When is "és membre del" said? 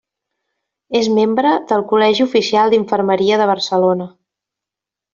0.99-1.85